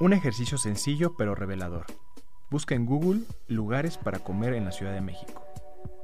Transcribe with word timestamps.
Un 0.00 0.12
ejercicio 0.12 0.58
sencillo 0.58 1.14
pero 1.16 1.34
revelador. 1.34 1.86
Busca 2.50 2.74
en 2.74 2.86
Google 2.86 3.20
lugares 3.46 3.98
para 3.98 4.18
comer 4.18 4.54
en 4.54 4.64
la 4.64 4.72
Ciudad 4.72 4.92
de 4.92 5.00
México. 5.00 5.44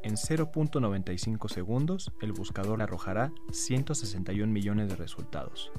En 0.03 0.15
0.95 0.15 1.49
segundos, 1.49 2.13
el 2.21 2.33
buscador 2.33 2.81
arrojará 2.83 3.33
161 3.51 4.53
millones 4.53 4.89
de 4.89 4.97
resultados. 4.97 5.73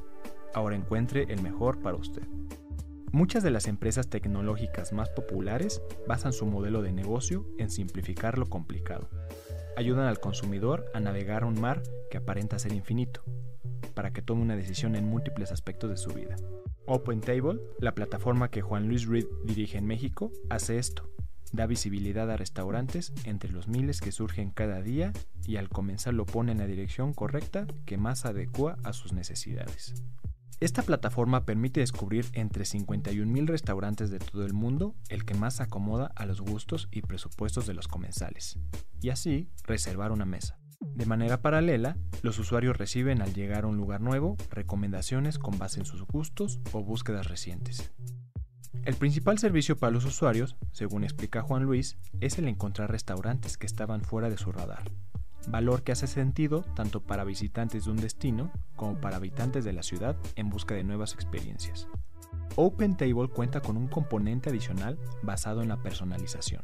Ahora 0.54 0.76
encuentre 0.76 1.28
el 1.30 1.42
mejor 1.42 1.80
para 1.80 1.98
usted. 1.98 2.24
Muchas 3.12 3.42
de 3.42 3.52
las 3.52 3.68
empresas 3.68 4.10
tecnológicas 4.10 4.92
más 4.92 5.10
populares 5.10 5.82
basan 6.08 6.34
su 6.34 6.46
modelo 6.46 6.82
de 6.82 6.92
negocio 6.92 7.46
en 7.58 7.70
simplificar 7.70 8.38
lo 8.38 8.48
complicado. 8.48 9.10
Ayudan 9.78 10.08
al 10.08 10.20
consumidor 10.20 10.86
a 10.94 11.00
navegar 11.00 11.46
un 11.46 11.60
mar 11.60 11.82
que 12.12 12.18
aparenta 12.18 12.60
ser 12.60 12.74
infinito, 12.74 13.24
para 13.94 14.12
que 14.12 14.22
tome 14.22 14.42
una 14.42 14.56
decisión 14.56 14.96
en 14.96 15.06
múltiples 15.06 15.52
aspectos 15.52 15.90
de 15.90 15.98
su 15.98 16.10
vida. 16.12 16.36
OpenTable, 16.90 17.62
la 17.80 17.94
plataforma 17.94 18.50
que 18.50 18.62
Juan 18.62 18.88
Luis 18.88 19.08
Reed 19.08 19.28
dirige 19.46 19.78
en 19.78 19.86
México, 19.86 20.32
hace 20.50 20.78
esto 20.80 21.10
da 21.52 21.66
visibilidad 21.66 22.30
a 22.30 22.38
restaurantes 22.38 23.14
entre 23.24 23.52
los 23.52 23.68
miles 23.68 24.02
que 24.02 24.12
surgen 24.12 24.52
cada 24.52 24.82
día 24.82 25.14
y 25.46 25.58
al 25.58 25.70
comenzar 25.70 26.14
lo 26.14 26.26
pone 26.26 26.52
en 26.52 26.60
la 26.60 26.68
dirección 26.68 27.14
correcta 27.14 27.66
que 27.86 27.98
más 27.98 28.26
adecua 28.26 28.78
a 28.84 28.94
sus 28.94 29.14
necesidades. 29.14 29.96
Esta 30.60 30.84
plataforma 30.84 31.46
permite 31.46 31.80
descubrir 31.80 32.26
entre 32.34 32.66
51.000 32.66 33.48
restaurantes 33.48 34.10
de 34.12 34.20
todo 34.20 34.46
el 34.46 34.54
mundo 34.54 34.94
el 35.08 35.24
que 35.24 35.34
más 35.34 35.62
acomoda 35.62 36.12
a 36.16 36.26
los 36.26 36.42
gustos 36.42 36.90
y 36.92 37.02
presupuestos 37.02 37.66
de 37.66 37.74
los 37.74 37.88
comensales, 37.88 38.60
y 39.02 39.10
así 39.10 39.50
reservar 39.64 40.12
una 40.12 40.26
mesa. 40.26 40.60
De 40.82 41.06
manera 41.06 41.42
paralela, 41.42 41.98
los 42.22 42.40
usuarios 42.40 42.78
reciben 42.78 43.22
al 43.22 43.34
llegar 43.34 43.64
a 43.64 43.68
un 43.68 43.78
lugar 43.78 44.02
nuevo 44.02 44.38
recomendaciones 44.50 45.40
con 45.40 45.58
base 45.58 45.80
en 45.80 45.86
sus 45.86 46.04
gustos 46.04 46.60
o 46.72 46.84
búsquedas 46.84 47.28
recientes. 47.28 47.92
El 48.86 48.96
principal 48.96 49.40
servicio 49.40 49.78
para 49.78 49.92
los 49.92 50.06
usuarios, 50.06 50.56
según 50.72 51.04
explica 51.04 51.42
Juan 51.42 51.64
Luis, 51.64 51.98
es 52.22 52.38
el 52.38 52.48
encontrar 52.48 52.92
restaurantes 52.92 53.58
que 53.58 53.66
estaban 53.66 54.02
fuera 54.02 54.30
de 54.30 54.38
su 54.38 54.52
radar, 54.52 54.90
valor 55.48 55.84
que 55.84 55.92
hace 55.92 56.08
sentido 56.08 56.64
tanto 56.76 57.02
para 57.02 57.26
visitantes 57.26 57.86
de 57.86 57.92
un 57.92 57.98
destino 57.98 58.52
como 58.76 59.00
para 59.00 59.18
habitantes 59.18 59.66
de 59.66 59.74
la 59.74 59.84
ciudad 59.84 60.16
en 60.36 60.50
busca 60.50 60.76
de 60.76 60.84
nuevas 60.84 61.14
experiencias. 61.14 61.88
OpenTable 62.56 63.30
cuenta 63.30 63.62
con 63.62 63.78
un 63.78 63.88
componente 63.88 64.50
adicional 64.50 64.98
basado 65.24 65.62
en 65.62 65.70
la 65.70 65.82
personalización. 65.82 66.64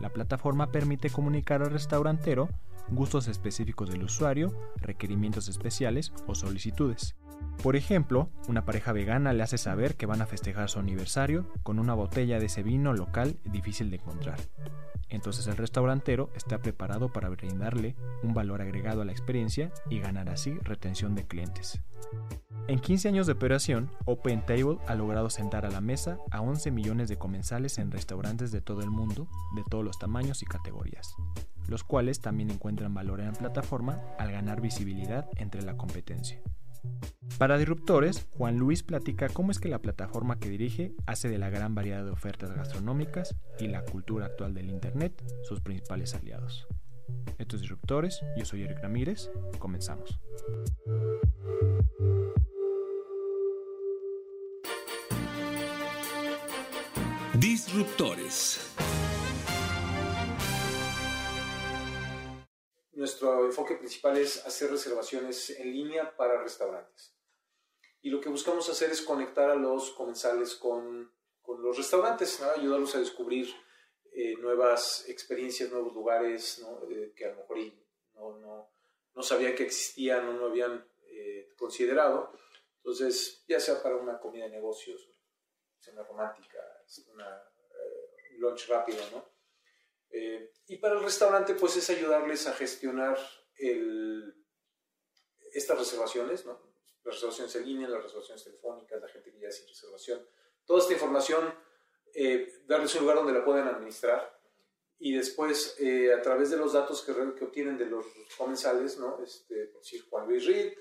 La 0.00 0.10
plataforma 0.10 0.72
permite 0.72 1.10
comunicar 1.10 1.62
al 1.62 1.70
restaurantero 1.70 2.48
gustos 2.90 3.28
específicos 3.28 3.90
del 3.90 4.04
usuario, 4.04 4.54
requerimientos 4.76 5.48
especiales 5.48 6.12
o 6.26 6.34
solicitudes. 6.34 7.16
Por 7.62 7.76
ejemplo, 7.76 8.28
una 8.48 8.64
pareja 8.64 8.92
vegana 8.92 9.32
le 9.32 9.42
hace 9.42 9.58
saber 9.58 9.96
que 9.96 10.06
van 10.06 10.22
a 10.22 10.26
festejar 10.26 10.68
su 10.68 10.78
aniversario 10.78 11.46
con 11.62 11.78
una 11.78 11.94
botella 11.94 12.38
de 12.38 12.46
ese 12.46 12.62
vino 12.62 12.92
local 12.92 13.38
difícil 13.44 13.90
de 13.90 13.96
encontrar. 13.96 14.38
Entonces 15.08 15.46
el 15.46 15.58
restaurantero 15.58 16.30
está 16.34 16.58
preparado 16.58 17.12
para 17.12 17.28
brindarle 17.28 17.94
un 18.22 18.32
valor 18.32 18.62
agregado 18.62 19.02
a 19.02 19.04
la 19.04 19.12
experiencia 19.12 19.70
y 19.90 20.00
ganar 20.00 20.30
así 20.30 20.58
retención 20.62 21.14
de 21.14 21.26
clientes. 21.26 21.80
En 22.68 22.78
15 22.78 23.08
años 23.08 23.26
de 23.26 23.34
operación, 23.34 23.90
OpenTable 24.06 24.78
ha 24.86 24.94
logrado 24.94 25.28
sentar 25.28 25.66
a 25.66 25.70
la 25.70 25.80
mesa 25.80 26.18
a 26.30 26.40
11 26.40 26.70
millones 26.70 27.08
de 27.08 27.18
comensales 27.18 27.78
en 27.78 27.90
restaurantes 27.90 28.52
de 28.52 28.60
todo 28.60 28.80
el 28.82 28.90
mundo, 28.90 29.28
de 29.54 29.64
todos 29.68 29.84
los 29.84 29.98
tamaños 29.98 30.42
y 30.42 30.46
categorías, 30.46 31.14
los 31.68 31.84
cuales 31.84 32.20
también 32.20 32.50
encuentran 32.50 32.94
valor 32.94 33.20
en 33.20 33.26
la 33.26 33.32
plataforma 33.32 34.00
al 34.18 34.32
ganar 34.32 34.60
visibilidad 34.60 35.28
entre 35.36 35.62
la 35.62 35.76
competencia. 35.76 36.40
Para 37.38 37.58
Disruptores, 37.58 38.26
Juan 38.36 38.58
Luis 38.58 38.82
platica 38.82 39.28
cómo 39.28 39.50
es 39.50 39.58
que 39.58 39.68
la 39.68 39.80
plataforma 39.80 40.38
que 40.38 40.48
dirige 40.48 40.92
hace 41.06 41.28
de 41.28 41.38
la 41.38 41.50
gran 41.50 41.74
variedad 41.74 42.04
de 42.04 42.10
ofertas 42.10 42.52
gastronómicas 42.52 43.36
y 43.58 43.68
la 43.68 43.84
cultura 43.84 44.26
actual 44.26 44.54
del 44.54 44.68
Internet 44.68 45.22
sus 45.42 45.60
principales 45.60 46.14
aliados. 46.14 46.66
Estos 47.38 47.60
Disruptores, 47.60 48.20
yo 48.36 48.44
soy 48.44 48.62
Eric 48.62 48.78
Ramírez, 48.82 49.30
comenzamos. 49.58 50.18
Disruptores. 57.34 58.72
Nuestro 63.02 63.44
enfoque 63.44 63.74
principal 63.74 64.16
es 64.16 64.46
hacer 64.46 64.70
reservaciones 64.70 65.50
en 65.50 65.72
línea 65.72 66.16
para 66.16 66.40
restaurantes. 66.40 67.12
Y 68.00 68.10
lo 68.10 68.20
que 68.20 68.28
buscamos 68.28 68.68
hacer 68.68 68.92
es 68.92 69.02
conectar 69.02 69.50
a 69.50 69.56
los 69.56 69.90
comensales 69.90 70.54
con, 70.54 71.12
con 71.40 71.60
los 71.60 71.76
restaurantes, 71.76 72.40
ayudarlos 72.40 72.94
a 72.94 73.00
descubrir 73.00 73.52
eh, 74.12 74.36
nuevas 74.36 75.04
experiencias, 75.08 75.72
nuevos 75.72 75.92
lugares 75.94 76.60
¿no? 76.60 76.80
eh, 76.92 77.12
que 77.16 77.24
a 77.24 77.30
lo 77.30 77.38
mejor 77.38 77.58
no, 78.14 78.38
no, 78.38 78.70
no, 79.16 79.22
sabían 79.24 79.56
que 79.56 79.64
existían 79.64 80.28
o 80.28 80.34
no 80.34 80.46
habían 80.46 80.86
eh, 81.06 81.48
considerado. 81.56 82.32
Entonces, 82.76 83.42
ya 83.48 83.58
sea 83.58 83.82
para 83.82 83.96
una 83.96 84.20
comida 84.20 84.44
de 84.44 84.50
negocios, 84.50 85.10
cena 85.80 86.04
romántica, 86.04 86.60
una 87.12 87.42
lunch 88.38 88.68
rápido, 88.68 89.00
¿no? 89.10 89.31
Eh, 90.12 90.52
y 90.66 90.76
para 90.76 90.94
el 90.94 91.02
restaurante, 91.02 91.54
pues 91.54 91.76
es 91.76 91.88
ayudarles 91.90 92.46
a 92.46 92.52
gestionar 92.52 93.18
el, 93.56 94.34
estas 95.52 95.78
reservaciones, 95.78 96.44
¿no? 96.44 96.60
Las 97.04 97.14
reservaciones 97.14 97.56
en 97.56 97.66
línea, 97.66 97.88
las 97.88 98.02
reservaciones 98.02 98.44
telefónicas, 98.44 99.00
la 99.00 99.08
gente 99.08 99.32
que 99.32 99.40
ya 99.40 99.50
sin 99.50 99.66
reservación. 99.66 100.24
Toda 100.64 100.80
esta 100.80 100.92
información, 100.92 101.52
eh, 102.14 102.62
darles 102.66 102.94
un 102.94 103.00
lugar 103.00 103.16
donde 103.16 103.32
la 103.32 103.44
puedan 103.44 103.66
administrar 103.66 104.38
y 104.98 105.16
después, 105.16 105.76
eh, 105.80 106.12
a 106.12 106.22
través 106.22 106.50
de 106.50 106.58
los 106.58 106.74
datos 106.74 107.02
que, 107.02 107.12
que, 107.34 107.44
obtienen 107.44 107.76
de 107.78 107.86
los 107.86 108.06
comensales, 108.36 108.98
¿no? 108.98 109.20
Este, 109.24 109.66
por 109.66 109.80
decir, 109.80 110.04
Juan 110.08 110.28
Luis 110.28 110.46
Reed 110.46 110.74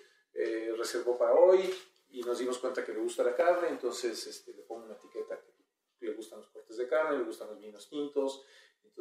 reservó 0.78 1.18
para 1.18 1.34
hoy 1.34 1.74
y 2.12 2.22
nos 2.22 2.40
dimos 2.40 2.58
cuenta 2.60 2.86
que 2.86 2.94
le 2.94 3.00
gusta 3.00 3.24
la 3.24 3.36
carne, 3.36 3.70
entonces 3.70 4.28
este, 4.28 4.54
le 4.54 4.64
pongo 4.64 4.86
una 4.86 4.96
etiqueta 4.96 5.40
que 5.40 6.06
le 6.06 6.14
gustan 6.14 6.40
los 6.40 6.50
cortes 6.50 6.78
de 6.78 6.88
carne, 6.88 7.18
le 7.18 7.24
gustan 7.24 7.48
los 7.50 7.60
vinos 7.60 7.90
tintos, 7.90 8.44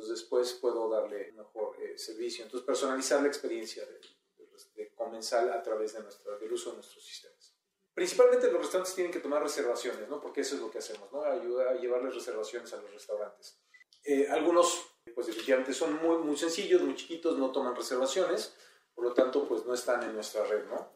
entonces 0.00 0.20
después 0.20 0.54
puedo 0.54 0.88
darle 0.88 1.30
mejor 1.32 1.76
eh, 1.82 1.98
servicio. 1.98 2.44
Entonces 2.44 2.66
personalizar 2.66 3.20
la 3.20 3.28
experiencia 3.28 3.84
de, 3.84 4.00
comensal 4.94 5.50
a 5.52 5.62
través 5.62 5.94
de 5.94 6.02
del 6.40 6.52
uso 6.52 6.70
de 6.70 6.76
nuestros 6.76 7.04
sistemas. 7.04 7.54
Principalmente 7.94 8.50
los 8.50 8.62
restaurantes 8.62 8.94
tienen 8.94 9.12
que 9.12 9.20
tomar 9.20 9.42
reservaciones, 9.42 10.08
¿no? 10.08 10.20
porque 10.20 10.42
eso 10.42 10.54
es 10.54 10.60
lo 10.60 10.70
que 10.70 10.78
hacemos, 10.78 11.10
¿no? 11.12 11.22
ayuda 11.22 11.70
a 11.70 11.74
llevarles 11.74 12.14
reservaciones 12.14 12.72
a 12.72 12.76
los 12.76 12.90
restaurantes. 12.92 13.58
Eh, 14.04 14.26
algunos, 14.30 14.86
pues 15.14 15.26
definitivamente 15.26 15.74
son 15.74 15.94
muy, 16.02 16.18
muy 16.18 16.36
sencillos, 16.36 16.82
muy 16.82 16.94
chiquitos, 16.94 17.38
no 17.38 17.50
toman 17.50 17.74
reservaciones, 17.74 18.54
por 18.94 19.04
lo 19.04 19.14
tanto, 19.14 19.46
pues 19.48 19.64
no 19.66 19.74
están 19.74 20.02
en 20.02 20.14
nuestra 20.14 20.44
red, 20.44 20.64
¿no? 20.66 20.92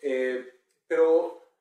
Eh, 0.00 0.62
pero 0.86 1.52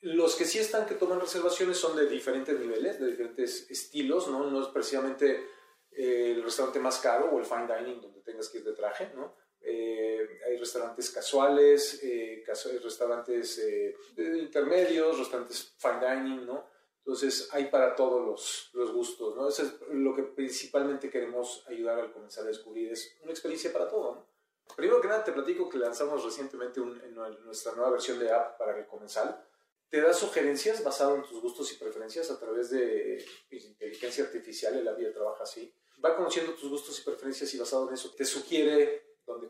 los 0.00 0.36
que 0.36 0.44
sí 0.44 0.58
están 0.58 0.86
que 0.86 0.94
toman 0.94 1.20
reservaciones 1.20 1.78
son 1.78 1.96
de 1.96 2.06
diferentes 2.06 2.58
niveles, 2.58 3.00
de 3.00 3.08
diferentes 3.08 3.70
estilos, 3.70 4.28
¿no? 4.28 4.50
No 4.50 4.62
es 4.62 4.68
precisamente 4.68 5.57
el 5.98 6.42
restaurante 6.44 6.78
más 6.78 7.00
caro 7.00 7.28
o 7.32 7.38
el 7.40 7.44
fine 7.44 7.66
dining 7.66 8.00
donde 8.00 8.20
tengas 8.20 8.48
que 8.48 8.58
ir 8.58 8.64
de 8.64 8.72
traje, 8.72 9.10
¿no? 9.16 9.34
Eh, 9.60 10.40
hay 10.46 10.56
restaurantes 10.56 11.10
casuales, 11.10 12.00
eh, 12.04 12.44
restaurantes 12.82 13.58
eh, 13.58 13.96
intermedios, 14.16 15.18
restaurantes 15.18 15.74
fine 15.76 15.98
dining, 16.00 16.46
¿no? 16.46 16.66
Entonces 16.98 17.48
hay 17.52 17.64
para 17.64 17.96
todos 17.96 18.24
los, 18.24 18.70
los, 18.74 18.92
gustos, 18.92 19.34
¿no? 19.34 19.48
Eso 19.48 19.62
es 19.64 19.74
lo 19.90 20.14
que 20.14 20.22
principalmente 20.22 21.10
queremos 21.10 21.64
ayudar 21.66 21.98
al 21.98 22.12
comenzar 22.12 22.44
a 22.44 22.48
descubrir, 22.48 22.92
es 22.92 23.18
una 23.22 23.32
experiencia 23.32 23.72
para 23.72 23.88
todo, 23.88 24.14
¿no? 24.14 24.28
Primero 24.76 25.00
que 25.00 25.08
nada 25.08 25.24
te 25.24 25.32
platico 25.32 25.68
que 25.68 25.78
lanzamos 25.78 26.22
recientemente 26.24 26.80
en 26.80 27.14
nuestra 27.44 27.72
nueva 27.72 27.90
versión 27.90 28.18
de 28.18 28.30
app 28.30 28.58
para 28.58 28.78
el 28.78 28.86
comensal. 28.86 29.47
Te 29.88 30.00
da 30.00 30.12
sugerencias 30.12 30.84
basado 30.84 31.16
en 31.16 31.22
tus 31.22 31.40
gustos 31.40 31.72
y 31.72 31.76
preferencias 31.76 32.30
a 32.30 32.38
través 32.38 32.70
de 32.70 33.24
inteligencia 33.50 34.24
artificial, 34.24 34.76
el 34.76 34.86
AVIA 34.86 35.12
trabaja 35.12 35.44
así 35.44 35.72
va 36.04 36.16
conociendo 36.16 36.52
tus 36.54 36.70
gustos 36.70 36.98
y 37.00 37.02
preferencias 37.02 37.52
y 37.54 37.58
basado 37.58 37.88
en 37.88 37.94
eso 37.94 38.10
te 38.14 38.24
sugiere 38.24 39.16
dónde 39.26 39.48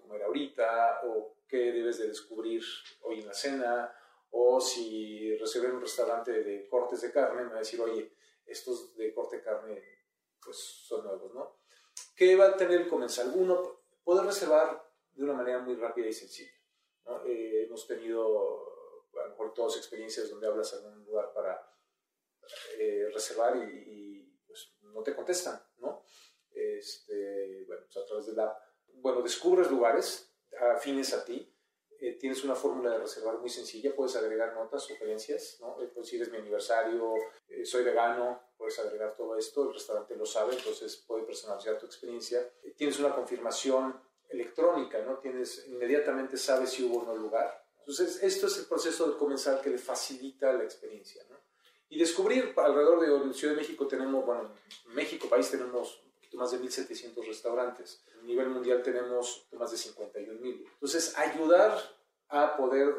qué 1.48 1.72
debes 1.72 1.98
de 1.98 2.08
descubrir 2.08 2.62
hoy 3.02 3.20
en 3.20 3.26
la 3.26 3.32
cena, 3.32 3.94
o 4.30 4.60
si 4.60 5.34
reservé 5.36 5.70
un 5.70 5.80
restaurante 5.80 6.30
de 6.30 6.68
cortes 6.68 7.00
de 7.00 7.10
carne, 7.10 7.44
me 7.44 7.50
va 7.50 7.56
a 7.56 7.60
decir, 7.60 7.80
oye, 7.80 8.12
estos 8.44 8.94
de 8.96 9.14
corte 9.14 9.38
de 9.38 9.42
carne 9.42 9.82
pues 10.44 10.58
son 10.58 11.04
nuevos, 11.04 11.32
¿no? 11.34 11.60
¿Qué 12.14 12.36
va 12.36 12.48
a 12.48 12.56
tener 12.56 12.82
el 12.82 12.88
comensal? 12.88 13.32
Uno, 13.34 13.80
puede 14.04 14.22
reservar 14.22 14.90
de 15.12 15.24
una 15.24 15.32
manera 15.32 15.60
muy 15.60 15.74
rápida 15.76 16.06
y 16.06 16.12
sencilla. 16.12 16.52
Eh, 17.26 17.64
hemos 17.66 17.86
tenido, 17.86 18.67
a 19.20 19.24
lo 19.24 19.30
mejor, 19.30 19.54
todas 19.54 19.76
experiencias 19.76 20.30
donde 20.30 20.46
hablas 20.46 20.72
en 20.74 20.86
un 20.86 21.04
lugar 21.04 21.32
para 21.32 21.60
eh, 22.78 23.08
reservar 23.12 23.56
y, 23.56 24.40
pues, 24.46 24.76
no 24.82 25.02
te 25.02 25.14
contestan, 25.14 25.62
¿no? 25.78 26.02
Este, 26.50 27.64
bueno, 27.66 27.82
pues, 27.84 27.96
a 27.96 28.06
través 28.06 28.26
de 28.26 28.32
la. 28.32 28.58
Bueno, 28.94 29.22
descubres 29.22 29.70
lugares 29.70 30.34
afines 30.74 31.14
a 31.14 31.24
ti, 31.24 31.54
eh, 32.00 32.12
tienes 32.12 32.44
una 32.44 32.54
fórmula 32.54 32.90
de 32.90 32.98
reservar 32.98 33.38
muy 33.38 33.50
sencilla, 33.50 33.92
puedes 33.94 34.14
agregar 34.14 34.54
notas, 34.54 34.84
sugerencias, 34.84 35.58
¿no? 35.60 35.82
Eh, 35.82 35.90
pues 35.92 36.06
si 36.06 36.20
es 36.20 36.30
mi 36.30 36.38
aniversario, 36.38 37.12
eh, 37.48 37.64
soy 37.64 37.82
vegano, 37.82 38.40
puedes 38.56 38.78
agregar 38.78 39.16
todo 39.16 39.36
esto, 39.36 39.64
el 39.64 39.74
restaurante 39.74 40.14
lo 40.14 40.24
sabe, 40.24 40.54
entonces 40.54 40.96
puede 40.96 41.24
personalizar 41.24 41.76
tu 41.76 41.86
experiencia. 41.86 42.48
tienes 42.76 43.00
una 43.00 43.12
confirmación 43.12 44.00
electrónica, 44.28 45.02
¿no? 45.02 45.18
Tienes, 45.18 45.66
inmediatamente 45.66 46.36
sabes 46.36 46.70
si 46.70 46.84
hubo 46.84 47.00
o 47.00 47.04
no 47.04 47.16
lugar. 47.16 47.57
Entonces, 47.88 48.22
esto 48.22 48.48
es 48.48 48.58
el 48.58 48.66
proceso 48.66 49.10
de 49.10 49.16
comenzar 49.16 49.62
que 49.62 49.70
le 49.70 49.78
facilita 49.78 50.52
la 50.52 50.64
experiencia, 50.64 51.22
¿no? 51.30 51.36
Y 51.88 51.98
descubrir, 51.98 52.52
alrededor 52.54 53.00
de 53.00 53.32
Ciudad 53.32 53.54
de 53.54 53.60
México 53.62 53.86
tenemos, 53.88 54.26
bueno, 54.26 54.50
en 54.86 54.94
México, 54.94 55.26
país, 55.26 55.50
tenemos 55.50 56.02
un 56.04 56.10
poquito 56.12 56.36
más 56.36 56.50
de 56.50 56.60
1.700 56.60 57.26
restaurantes 57.26 58.02
nivel 58.28 58.50
mundial 58.50 58.82
tenemos 58.82 59.46
más 59.52 59.70
de 59.72 59.78
51 59.78 60.40
mil. 60.40 60.64
Entonces, 60.74 61.16
ayudar 61.18 61.76
a 62.28 62.56
poder, 62.56 62.94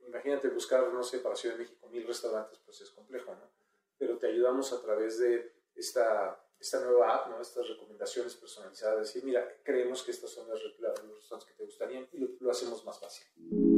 imagínate 0.00 0.48
buscar, 0.48 0.92
no 0.92 1.02
sé, 1.02 1.18
para 1.18 1.36
Ciudad 1.36 1.56
de 1.56 1.62
México 1.62 1.88
mil 1.88 2.06
restaurantes, 2.06 2.58
pues 2.64 2.80
es 2.80 2.90
complejo, 2.90 3.32
¿no? 3.34 3.50
Pero 3.98 4.18
te 4.18 4.26
ayudamos 4.28 4.72
a 4.72 4.80
través 4.80 5.18
de 5.18 5.52
esta, 5.74 6.42
esta 6.58 6.80
nueva 6.80 7.14
app, 7.14 7.28
¿no? 7.28 7.40
Estas 7.40 7.68
recomendaciones 7.68 8.34
personalizadas, 8.34 9.00
decir, 9.00 9.24
mira, 9.24 9.46
creemos 9.62 10.02
que 10.02 10.10
estas 10.10 10.30
son 10.30 10.48
las, 10.48 10.60
restaurantes 10.62 11.44
que 11.46 11.54
te 11.54 11.64
gustarían 11.64 12.08
y 12.12 12.18
lo, 12.18 12.50
hacemos 12.50 12.84
más 12.84 12.98
fácil. 12.98 13.75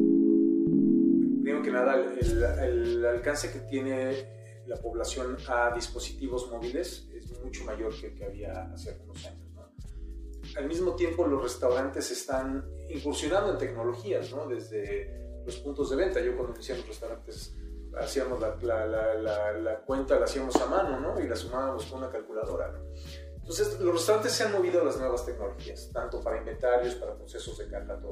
Primero 1.61 1.63
que 1.63 1.71
nada, 1.71 1.95
el, 1.97 2.43
el 2.43 3.07
alcance 3.07 3.53
que 3.53 3.61
tiene 3.61 4.63
la 4.67 4.77
población 4.77 5.37
a 5.49 5.75
dispositivos 5.75 6.51
móviles 6.51 7.09
es 7.15 7.39
mucho 7.43 7.65
mayor 7.65 7.95
que 7.99 8.09
el 8.09 8.15
que 8.15 8.25
había 8.25 8.73
hace 8.73 8.91
algunos 8.91 9.27
años 9.27 9.49
al 10.57 10.67
mismo 10.67 10.95
tiempo 10.95 11.27
los 11.27 11.43
restaurantes 11.43 12.11
están 12.11 12.65
incursionando 12.89 13.53
en 13.53 13.59
tecnologías, 13.59 14.33
¿no? 14.33 14.47
Desde 14.47 15.43
los 15.45 15.57
puntos 15.59 15.91
de 15.91 15.97
venta. 15.97 16.21
Yo 16.21 16.37
cuando 16.37 16.55
inicié 16.55 16.77
los 16.77 16.87
restaurantes 16.87 17.55
hacíamos 17.99 18.41
la, 18.41 18.55
la, 18.87 19.53
la, 19.53 19.81
cuenta, 19.81 20.19
la 20.19 20.25
hacíamos 20.25 20.55
a 20.57 20.67
mano, 20.67 21.01
¿no? 21.01 21.21
Y 21.21 21.27
la 21.27 21.37
sumábamos 21.37 21.87
con 21.87 21.99
una 21.99 22.11
calculadora, 22.11 22.71
¿no? 22.71 22.81
Entonces, 23.37 23.81
los 23.81 23.95
restaurantes 23.95 24.33
se 24.33 24.45
han 24.45 24.53
movido 24.53 24.83
a 24.83 24.85
las 24.85 24.99
nuevas 24.99 25.25
tecnologías, 25.25 25.91
tanto 25.91 26.23
para 26.23 26.37
inventarios, 26.37 26.95
para 26.97 27.17
procesos 27.17 27.57
de 27.57 27.67
carga, 27.69 27.99
todo. 27.99 28.11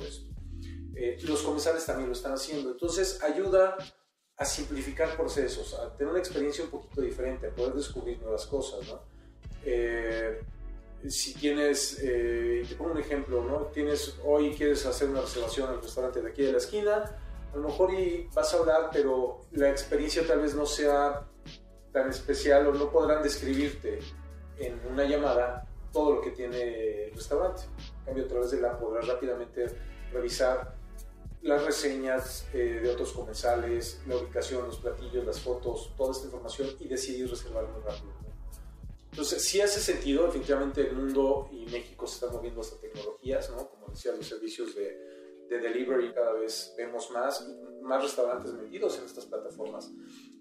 Eh, 0.96 1.18
los 1.24 1.42
comensales 1.42 1.84
también 1.84 2.08
lo 2.08 2.14
están 2.14 2.32
haciendo. 2.32 2.70
Entonces, 2.70 3.22
ayuda 3.22 3.76
a 4.38 4.44
simplificar 4.44 5.14
procesos, 5.14 5.74
a 5.74 5.94
tener 5.94 6.10
una 6.10 6.18
experiencia 6.18 6.64
un 6.64 6.70
poquito 6.70 7.02
diferente, 7.02 7.48
a 7.48 7.54
poder 7.54 7.74
descubrir 7.74 8.18
nuevas 8.20 8.46
cosas, 8.46 8.86
¿no? 8.88 9.02
Eh, 9.64 10.40
si 11.06 11.34
tienes, 11.34 11.98
eh, 12.02 12.64
te 12.66 12.74
pongo 12.76 12.92
un 12.92 12.98
ejemplo, 12.98 13.44
¿no? 13.44 13.66
Tienes, 13.66 14.16
hoy 14.24 14.54
quieres 14.54 14.86
hacer 14.86 15.10
una 15.10 15.20
reservación 15.20 15.68
al 15.68 15.82
restaurante 15.82 16.22
de 16.22 16.30
aquí 16.30 16.42
de 16.42 16.52
la 16.52 16.58
esquina, 16.58 17.18
a 17.52 17.56
lo 17.56 17.68
mejor 17.68 17.92
y 17.92 18.28
vas 18.34 18.52
a 18.54 18.58
hablar, 18.58 18.90
pero 18.92 19.42
la 19.52 19.70
experiencia 19.70 20.26
tal 20.26 20.40
vez 20.40 20.54
no 20.54 20.66
sea 20.66 21.26
tan 21.92 22.10
especial 22.10 22.66
o 22.66 22.72
no 22.72 22.90
podrán 22.90 23.22
describirte 23.22 24.00
en 24.58 24.80
una 24.90 25.04
llamada 25.04 25.66
todo 25.92 26.16
lo 26.16 26.20
que 26.20 26.30
tiene 26.30 27.04
el 27.04 27.14
restaurante. 27.14 27.62
En 28.00 28.04
cambio, 28.04 28.24
a 28.24 28.28
través 28.28 28.50
de 28.50 28.60
la 28.60 28.78
podrás 28.78 29.06
rápidamente 29.06 29.66
revisar 30.12 30.75
las 31.42 31.64
reseñas 31.64 32.46
eh, 32.52 32.80
de 32.82 32.90
otros 32.90 33.12
comensales, 33.12 34.00
la 34.06 34.16
ubicación, 34.16 34.66
los 34.66 34.78
platillos, 34.78 35.24
las 35.24 35.40
fotos, 35.40 35.92
toda 35.96 36.12
esta 36.12 36.26
información 36.26 36.68
y 36.80 36.88
decidir 36.88 37.30
reservar 37.30 37.66
muy 37.68 37.82
rápido. 37.82 38.14
Entonces, 39.10 39.42
sí 39.44 39.60
hace 39.60 39.80
sentido, 39.80 40.26
definitivamente 40.26 40.82
el 40.82 40.94
mundo 40.94 41.48
y 41.50 41.64
México 41.66 42.06
se 42.06 42.16
están 42.16 42.32
moviendo 42.32 42.60
hasta 42.60 42.78
tecnologías, 42.78 43.50
¿no? 43.50 43.68
Como 43.70 43.88
decía, 43.88 44.12
los 44.12 44.26
servicios 44.26 44.74
de, 44.74 45.46
de 45.48 45.58
delivery 45.58 46.12
cada 46.12 46.32
vez 46.32 46.74
vemos 46.76 47.10
más, 47.10 47.48
más 47.82 48.02
restaurantes 48.02 48.52
metidos 48.52 48.98
en 48.98 49.04
estas 49.04 49.24
plataformas. 49.24 49.90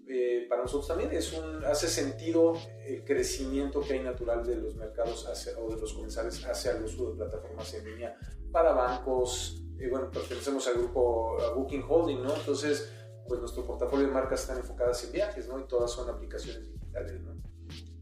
Eh, 0.08 0.46
para 0.48 0.62
nosotros 0.62 0.86
también 0.86 1.10
es 1.12 1.32
un, 1.32 1.64
hace 1.64 1.88
sentido 1.88 2.54
el 2.84 3.04
crecimiento 3.04 3.80
que 3.80 3.94
hay 3.94 4.00
natural 4.00 4.46
de 4.46 4.56
los 4.56 4.76
mercados 4.76 5.26
hacia, 5.26 5.58
o 5.58 5.74
de 5.74 5.80
los 5.80 5.94
comensales 5.94 6.44
hacia 6.44 6.72
el 6.72 6.84
uso 6.84 7.10
de 7.10 7.16
plataformas 7.16 7.74
en 7.74 7.84
línea 7.86 8.16
para 8.52 8.72
bancos. 8.72 9.62
Eh, 9.78 9.88
bueno, 9.90 10.10
pertenecemos 10.10 10.66
al 10.68 10.74
grupo 10.74 11.36
Booking 11.54 11.84
Holding, 11.88 12.22
¿no? 12.22 12.34
Entonces, 12.34 12.92
pues 13.28 13.40
nuestro 13.40 13.64
portafolio 13.64 14.06
de 14.06 14.12
marcas 14.12 14.42
están 14.42 14.58
enfocadas 14.58 15.02
en 15.04 15.12
viajes, 15.12 15.48
¿no? 15.48 15.58
Y 15.58 15.64
todas 15.64 15.90
son 15.90 16.08
aplicaciones 16.08 16.72
digitales, 16.72 17.20
¿no? 17.22 17.36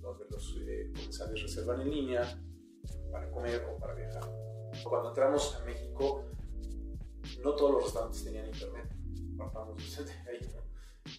donde 0.00 0.26
los 0.31 0.56
eh, 0.61 0.91
comensales 0.94 1.43
reservan 1.43 1.81
en 1.81 1.91
línea 1.91 2.38
para 3.11 3.31
comer 3.31 3.65
o 3.65 3.79
para 3.79 3.94
viajar. 3.94 4.23
Cuando 4.82 5.09
entramos 5.09 5.56
a 5.56 5.65
México, 5.65 6.25
no 7.43 7.55
todos 7.55 7.73
los 7.73 7.85
restaurantes 7.85 8.25
tenían 8.25 8.47
internet, 8.47 8.94
partamos 9.37 9.99
ahí, 10.29 10.50
¿no? 10.53 10.62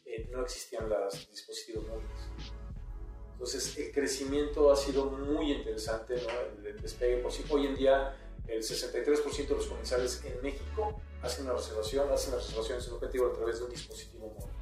Eh, 0.05 0.29
no 0.31 0.41
existían 0.43 0.89
los 0.89 1.29
dispositivos 1.31 1.87
móviles. 1.87 2.55
Entonces, 3.33 3.77
el 3.77 3.91
crecimiento 3.91 4.71
ha 4.71 4.75
sido 4.75 5.05
muy 5.05 5.51
interesante, 5.51 6.15
¿no? 6.15 6.67
el, 6.67 6.81
despegue 6.81 7.17
posible. 7.17 7.53
Hoy 7.53 7.65
en 7.67 7.75
día, 7.75 8.15
el 8.47 8.61
63% 8.61 9.47
de 9.47 9.55
los 9.55 9.67
comensales 9.67 10.21
en 10.23 10.41
México 10.41 10.99
hacen 11.21 11.45
una 11.45 11.53
reservación, 11.53 12.11
hacen 12.11 12.33
las 12.33 12.45
reservaciones 12.45 12.87
en 12.87 12.93
objetivo 12.93 13.27
a 13.27 13.33
través 13.33 13.59
de 13.59 13.65
un 13.65 13.71
dispositivo 13.71 14.27
móvil. 14.27 14.53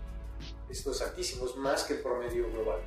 Esto 0.69 0.91
es 0.91 1.01
altísimo, 1.01 1.45
es 1.45 1.56
más 1.56 1.83
que 1.83 1.95
el 1.95 2.00
promedio 2.01 2.50
global 2.51 2.81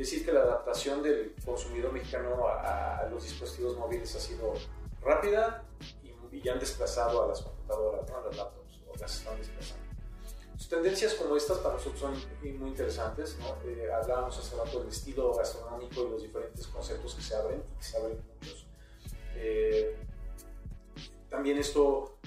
decir 0.00 0.24
que 0.24 0.32
la 0.32 0.40
adaptación 0.40 1.02
del 1.02 1.34
consumidor 1.44 1.92
mexicano 1.92 2.48
a, 2.48 3.06
los 3.10 3.22
dispositivos 3.22 3.76
móviles 3.76 4.14
ha 4.16 4.20
sido 4.20 4.54
rápida 5.02 5.62
y, 6.02 6.40
ya 6.40 6.52
han 6.52 6.58
desplazado 6.58 7.24
a 7.24 7.28
las 7.28 7.42
computadoras, 7.42 8.10
a 8.10 8.20
las 8.26 8.36
laptops, 8.36 8.80
o 8.88 8.96
las 8.98 9.18
están 9.18 9.36
desplazando. 9.36 9.90
Tendencias 10.68 11.14
como 11.14 11.36
estas 11.36 11.58
para 11.58 11.74
nosotros 11.74 12.00
son 12.00 12.14
muy 12.58 12.68
interesantes. 12.68 13.36
¿no? 13.40 13.56
Eh, 13.68 13.90
hablábamos 13.92 14.38
hace 14.38 14.56
rato 14.56 14.78
del 14.78 14.88
estilo 14.88 15.34
gastronómico 15.34 16.06
y 16.06 16.10
los 16.10 16.22
diferentes 16.22 16.66
conceptos 16.68 17.14
que 17.16 17.22
se 17.22 17.34
abren, 17.34 17.62
y 17.74 17.76
que 17.76 17.82
se 17.82 17.96
abren 17.96 18.22
muchos. 18.36 18.66
Eh, 19.34 19.96
también 21.30 21.58
esto, 21.58 22.18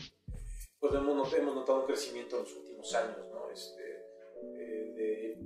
pues 0.80 0.94
hemos, 0.94 1.34
hemos 1.34 1.56
notado 1.56 1.82
un 1.82 1.86
crecimiento 1.86 2.38
en 2.38 2.44
los 2.44 2.56
últimos 2.56 2.96
años. 2.96 3.18
¿no? 3.32 3.50
Este, 3.52 3.84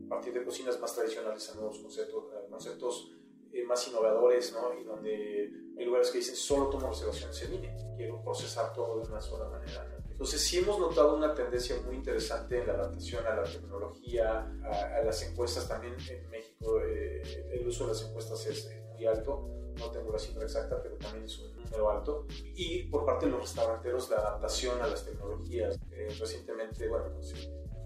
a 0.06 0.10
partir 0.10 0.34
de 0.34 0.44
cocinas 0.44 0.80
más 0.80 0.96
tradicionales 0.96 1.50
a 1.50 1.56
nuevos 1.56 1.80
conceptos, 1.80 2.26
conceptos 2.50 3.12
eh, 3.52 3.64
más 3.64 3.88
innovadores, 3.88 4.54
¿no? 4.54 4.74
Y 4.80 4.84
donde 4.84 5.52
hay 5.78 5.86
lugares 5.86 6.10
que 6.12 6.20
dicen 6.20 6.36
solo 6.36 6.70
tomo 6.70 6.90
reservaciones 6.90 7.42
en 7.44 7.52
línea, 7.52 7.76
quiero 7.96 8.22
procesar 8.24 8.74
todo 8.74 9.00
de 9.00 9.08
una 9.10 9.22
sola 9.22 9.50
manera. 9.50 9.86
Entonces 10.10 10.42
sí 10.42 10.58
hemos 10.58 10.80
notado 10.80 11.16
una 11.16 11.36
tendencia 11.36 11.76
muy 11.86 11.96
interesante 11.96 12.60
en 12.60 12.68
la 12.68 12.74
adaptación 12.74 13.26
a 13.28 13.36
la 13.36 13.44
tecnología, 13.44 14.52
a, 14.64 15.04
las 15.04 15.22
encuestas 15.24 15.68
también 15.68 15.96
en 16.10 16.30
México. 16.30 16.82
Eh, 16.82 17.50
el 17.52 17.68
uso 17.68 17.86
de 17.86 17.94
las 17.94 18.02
encuestas 18.04 18.46
es 18.48 18.70
muy 18.94 19.06
alto, 19.06 19.48
no 19.78 19.92
tengo 19.92 20.12
la 20.12 20.20
cifra 20.20 20.44
exacta, 20.44 20.82
pero 20.82 20.96
también 20.98 21.26
es 21.26 21.38
un 21.40 21.56
número 21.56 21.90
alto. 21.90 22.26
Y 22.56 22.84
por 22.84 23.06
parte 23.06 23.26
de 23.26 23.32
los 23.32 23.42
restauranteros, 23.42 24.10
la 24.10 24.18
adaptación 24.18 24.82
a 24.82 24.88
las 24.88 25.06
tecnologías. 25.06 25.80
Eh, 25.92 26.16
recientemente, 26.20 26.88
bueno, 26.88 27.06
pues, 27.14 27.34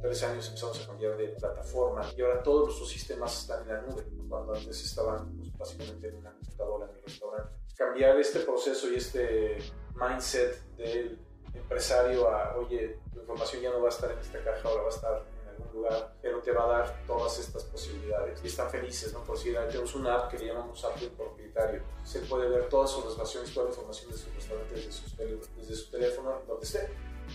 tres 0.01 0.23
años 0.23 0.47
empezamos 0.47 0.83
a 0.83 0.87
cambiar 0.87 1.15
de 1.17 1.27
plataforma 1.29 2.01
y 2.17 2.21
ahora 2.21 2.41
todos 2.41 2.65
nuestros 2.65 2.89
sistemas 2.89 3.41
están 3.41 3.61
en 3.63 3.67
la 3.67 3.81
nube, 3.81 4.03
cuando 4.27 4.53
antes 4.53 4.83
estaban 4.83 5.37
pues, 5.37 5.57
básicamente 5.57 6.07
en 6.07 6.15
una 6.15 6.31
computadora 6.31 6.89
en 6.89 6.95
el 6.95 7.03
restaurante. 7.03 7.51
Cambiar 7.75 8.19
este 8.19 8.39
proceso 8.39 8.89
y 8.91 8.95
este 8.95 9.57
mindset 9.95 10.61
del 10.75 11.19
empresario 11.53 12.29
a, 12.29 12.55
oye, 12.57 12.99
tu 13.13 13.19
información 13.19 13.61
ya 13.61 13.71
no 13.71 13.81
va 13.81 13.87
a 13.87 13.91
estar 13.91 14.11
en 14.11 14.19
esta 14.19 14.43
caja, 14.43 14.67
ahora 14.67 14.83
va 14.83 14.87
a 14.87 14.91
estar 14.91 15.25
lugar, 15.73 16.13
pero 16.21 16.39
te 16.39 16.51
va 16.51 16.65
a 16.65 16.79
dar 16.79 17.03
todas 17.05 17.39
estas 17.39 17.63
posibilidades. 17.65 18.39
Y 18.43 18.47
están 18.47 18.69
felices, 18.69 19.13
¿no? 19.13 19.23
Por 19.23 19.37
si 19.37 19.51
tenemos 19.53 19.95
una 19.95 20.15
app 20.15 20.31
que 20.31 20.39
le 20.39 20.47
llamamos 20.47 20.83
app 20.83 20.97
del 20.99 21.11
propietario. 21.11 21.83
Se 22.03 22.19
puede 22.21 22.49
ver 22.49 22.69
todas 22.69 22.91
sus 22.91 23.05
reservaciones, 23.05 23.53
toda 23.53 23.65
la 23.65 23.71
información 23.71 24.11
de 24.11 24.17
su 24.17 24.29
restaurante 24.31 24.75
desde 24.75 24.91
su, 24.91 25.15
desde 25.57 25.75
su 25.75 25.91
teléfono, 25.91 26.41
donde 26.47 26.65
esté. 26.65 26.89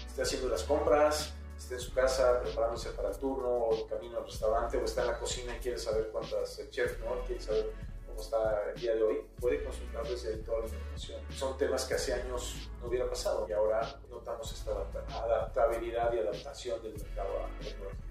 Esté 0.06 0.22
haciendo 0.22 0.48
las 0.48 0.62
compras, 0.64 1.32
esté 1.56 1.74
en 1.74 1.80
su 1.80 1.94
casa 1.94 2.40
preparándose 2.42 2.90
para 2.90 3.10
el 3.10 3.16
turno 3.16 3.48
o 3.48 3.86
camino 3.86 4.18
al 4.18 4.26
restaurante 4.26 4.76
o 4.76 4.84
está 4.84 5.02
en 5.02 5.06
la 5.08 5.18
cocina 5.18 5.56
y 5.56 5.60
quiere 5.60 5.78
saber 5.78 6.08
cuántas, 6.12 6.58
el 6.58 6.70
chef, 6.70 7.00
¿no? 7.00 7.24
Quiere 7.24 7.40
saber 7.40 7.72
como 8.06 8.20
está 8.20 8.70
el 8.70 8.80
día 8.80 8.94
de 8.94 9.02
hoy, 9.02 9.26
puede 9.38 9.62
consultar 9.62 10.06
desde 10.06 10.32
ahí 10.32 10.42
toda 10.42 10.60
la 10.60 10.66
información. 10.66 11.20
Son 11.30 11.58
temas 11.58 11.84
que 11.84 11.94
hace 11.94 12.14
años 12.14 12.70
no 12.80 12.88
hubiera 12.88 13.08
pasado 13.08 13.46
y 13.48 13.52
ahora 13.52 14.00
notamos 14.08 14.50
esta 14.52 14.70
adaptabilidad 14.70 16.12
y 16.14 16.18
adaptación 16.20 16.82
del 16.82 16.94
mercado 16.94 17.28
a 17.40 17.62
tecnología. 17.62 18.05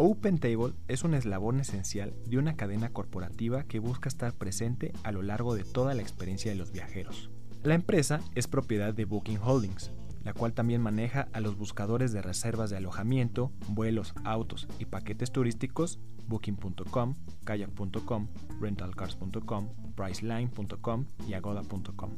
OpenTable 0.00 0.74
es 0.86 1.02
un 1.02 1.14
eslabón 1.14 1.58
esencial 1.58 2.14
de 2.24 2.38
una 2.38 2.54
cadena 2.54 2.90
corporativa 2.90 3.64
que 3.64 3.80
busca 3.80 4.08
estar 4.08 4.32
presente 4.32 4.92
a 5.02 5.10
lo 5.10 5.22
largo 5.22 5.56
de 5.56 5.64
toda 5.64 5.92
la 5.94 6.02
experiencia 6.02 6.52
de 6.52 6.56
los 6.56 6.70
viajeros. 6.70 7.30
La 7.64 7.74
empresa 7.74 8.20
es 8.36 8.46
propiedad 8.46 8.94
de 8.94 9.06
Booking 9.06 9.40
Holdings, 9.42 9.90
la 10.22 10.34
cual 10.34 10.52
también 10.52 10.82
maneja 10.82 11.26
a 11.32 11.40
los 11.40 11.58
buscadores 11.58 12.12
de 12.12 12.22
reservas 12.22 12.70
de 12.70 12.76
alojamiento, 12.76 13.50
vuelos, 13.70 14.14
autos 14.22 14.68
y 14.78 14.84
paquetes 14.84 15.32
turísticos 15.32 15.98
booking.com, 16.28 17.14
kayak.com, 17.44 18.28
rentalcars.com, 18.60 19.68
priceline.com 19.96 21.06
y 21.26 21.34
agoda.com. 21.34 22.10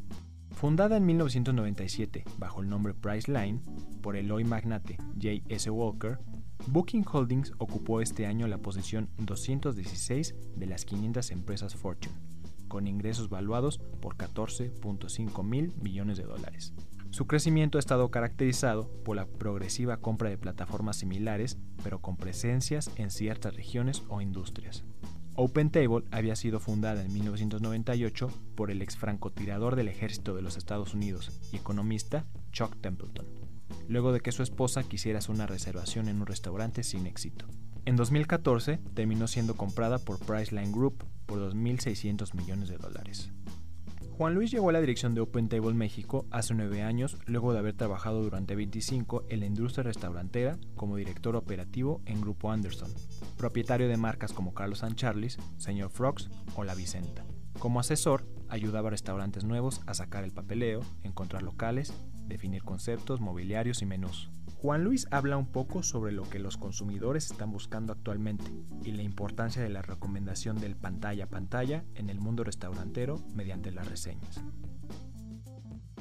Fundada 0.50 0.98
en 0.98 1.06
1997 1.06 2.24
bajo 2.36 2.60
el 2.60 2.68
nombre 2.68 2.92
Priceline 2.92 3.62
por 4.02 4.16
el 4.16 4.30
hoy 4.30 4.44
magnate 4.44 4.98
J.S. 5.14 5.70
Walker, 5.70 6.18
Booking 6.66 7.04
Holdings 7.10 7.52
ocupó 7.58 8.00
este 8.00 8.26
año 8.26 8.46
la 8.46 8.58
posición 8.58 9.08
216 9.18 10.34
de 10.56 10.66
las 10.66 10.84
500 10.84 11.30
empresas 11.30 11.74
Fortune, 11.74 12.14
con 12.68 12.86
ingresos 12.86 13.28
valuados 13.28 13.78
por 13.78 14.16
14.5 14.16 15.44
mil 15.44 15.74
millones 15.82 16.18
de 16.18 16.24
dólares. 16.24 16.72
Su 17.10 17.26
crecimiento 17.26 17.78
ha 17.78 17.80
estado 17.80 18.10
caracterizado 18.10 18.88
por 19.04 19.16
la 19.16 19.26
progresiva 19.26 19.96
compra 19.96 20.30
de 20.30 20.38
plataformas 20.38 20.96
similares, 20.96 21.58
pero 21.82 22.00
con 22.00 22.16
presencias 22.16 22.90
en 22.96 23.10
ciertas 23.10 23.56
regiones 23.56 24.04
o 24.08 24.20
industrias. 24.20 24.84
OpenTable 25.34 26.04
había 26.12 26.36
sido 26.36 26.60
fundada 26.60 27.02
en 27.02 27.12
1998 27.12 28.28
por 28.54 28.70
el 28.70 28.82
ex 28.82 28.96
francotirador 28.96 29.74
del 29.74 29.88
ejército 29.88 30.36
de 30.36 30.42
los 30.42 30.56
Estados 30.56 30.94
Unidos 30.94 31.32
y 31.52 31.56
economista 31.56 32.26
Chuck 32.52 32.76
Templeton, 32.80 33.26
luego 33.88 34.12
de 34.12 34.20
que 34.20 34.32
su 34.32 34.42
esposa 34.42 34.82
quisiera 34.82 35.18
hacer 35.18 35.34
una 35.34 35.46
reservación 35.46 36.08
en 36.08 36.20
un 36.20 36.26
restaurante 36.26 36.82
sin 36.82 37.06
éxito. 37.06 37.46
En 37.86 37.96
2014 37.96 38.78
terminó 38.94 39.26
siendo 39.26 39.56
comprada 39.56 39.98
por 39.98 40.18
Priceline 40.18 40.72
Group 40.72 41.04
por 41.26 41.38
2.600 41.38 42.34
millones 42.34 42.68
de 42.68 42.76
dólares. 42.76 43.30
Juan 44.20 44.34
Luis 44.34 44.50
llegó 44.50 44.68
a 44.68 44.72
la 44.72 44.82
dirección 44.82 45.14
de 45.14 45.22
OpenTable 45.22 45.72
México 45.72 46.26
hace 46.30 46.52
nueve 46.52 46.82
años, 46.82 47.16
luego 47.24 47.54
de 47.54 47.58
haber 47.58 47.74
trabajado 47.74 48.22
durante 48.22 48.54
25 48.54 49.24
en 49.30 49.40
la 49.40 49.46
industria 49.46 49.82
restaurantera 49.82 50.58
como 50.76 50.96
director 50.96 51.36
operativo 51.36 52.02
en 52.04 52.20
Grupo 52.20 52.52
Anderson, 52.52 52.92
propietario 53.38 53.88
de 53.88 53.96
marcas 53.96 54.34
como 54.34 54.52
Carlos 54.52 54.80
San 54.80 54.94
Charles, 54.94 55.38
Señor 55.56 55.88
Frogs 55.88 56.28
o 56.54 56.64
La 56.64 56.74
Vicenta. 56.74 57.24
Como 57.58 57.80
asesor, 57.80 58.26
ayudaba 58.50 58.88
a 58.88 58.90
restaurantes 58.90 59.44
nuevos 59.44 59.80
a 59.86 59.94
sacar 59.94 60.24
el 60.24 60.32
papeleo, 60.32 60.82
encontrar 61.02 61.42
locales, 61.42 61.94
definir 62.30 62.64
conceptos, 62.64 63.20
mobiliarios 63.20 63.82
y 63.82 63.86
menús. 63.86 64.30
Juan 64.62 64.84
Luis 64.84 65.06
habla 65.10 65.36
un 65.36 65.52
poco 65.52 65.82
sobre 65.82 66.12
lo 66.12 66.28
que 66.28 66.38
los 66.38 66.56
consumidores 66.56 67.30
están 67.30 67.52
buscando 67.52 67.92
actualmente 67.92 68.44
y 68.84 68.92
la 68.92 69.02
importancia 69.02 69.62
de 69.62 69.68
la 69.68 69.82
recomendación 69.82 70.60
del 70.60 70.76
pantalla 70.76 71.24
a 71.24 71.28
pantalla 71.28 71.84
en 71.94 72.08
el 72.08 72.20
mundo 72.20 72.44
restaurantero 72.44 73.20
mediante 73.34 73.70
las 73.70 73.88
reseñas. 73.88 74.40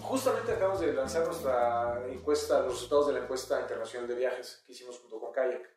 Justamente 0.01 0.53
acabamos 0.53 0.79
de 0.79 0.93
lanzar 0.93 1.25
nuestra 1.25 2.05
encuesta, 2.09 2.62
los 2.62 2.74
resultados 2.74 3.07
de 3.07 3.13
la 3.13 3.19
encuesta 3.19 3.62
internacional 3.62 4.07
de 4.07 4.15
viajes 4.15 4.63
que 4.65 4.71
hicimos 4.71 5.00
junto 5.00 5.19
con 5.19 5.31
Kayak. 5.31 5.69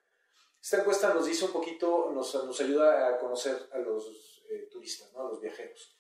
Esta 0.61 0.78
encuesta 0.78 1.12
nos 1.12 1.26
dice 1.26 1.44
un 1.44 1.52
poquito, 1.52 2.11
nos, 2.12 2.35
nos 2.44 2.61
ayuda 2.61 3.09
a 3.09 3.18
conocer 3.18 3.68
a 3.73 3.78
los 3.78 4.44
eh, 4.49 4.68
turistas, 4.71 5.12
¿no? 5.12 5.26
a 5.26 5.28
los 5.28 5.40
viajeros. 5.40 5.99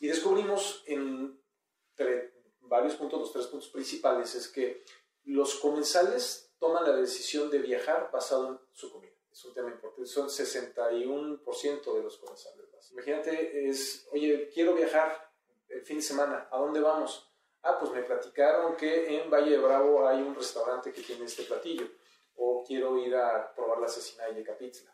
Y 0.00 0.08
descubrimos 0.08 0.82
entre 0.86 2.41
varios 2.62 2.94
puntos, 2.96 3.20
los 3.20 3.32
tres 3.32 3.46
puntos 3.46 3.68
principales, 3.68 4.34
es 4.34 4.48
que 4.48 4.84
los 5.24 5.56
comensales 5.56 6.52
toman 6.58 6.84
la 6.84 6.96
decisión 6.96 7.50
de 7.50 7.58
viajar 7.58 8.10
basado 8.12 8.48
en 8.48 8.60
su 8.72 8.92
comida. 8.92 9.12
Es 9.30 9.44
un 9.44 9.54
tema 9.54 9.70
importante. 9.70 10.06
Son 10.06 10.28
61% 10.28 11.94
de 11.94 12.02
los 12.02 12.18
comensales. 12.18 12.62
Imagínate, 12.92 13.68
es, 13.68 14.06
oye, 14.12 14.50
quiero 14.52 14.74
viajar 14.74 15.32
el 15.68 15.82
fin 15.82 15.96
de 15.96 16.02
semana. 16.02 16.48
¿A 16.50 16.58
dónde 16.58 16.80
vamos? 16.80 17.28
Ah, 17.62 17.78
pues 17.78 17.92
me 17.92 18.02
platicaron 18.02 18.76
que 18.76 19.18
en 19.18 19.30
Valle 19.30 19.52
de 19.52 19.58
Bravo 19.58 20.06
hay 20.06 20.20
un 20.20 20.34
restaurante 20.34 20.92
que 20.92 21.02
tiene 21.02 21.24
este 21.24 21.44
platillo. 21.44 21.88
O 22.36 22.64
quiero 22.66 22.98
ir 22.98 23.14
a 23.14 23.54
probar 23.54 23.78
la 23.78 23.86
asesina 23.86 24.26
de 24.26 24.34
Yecapitzla. 24.34 24.92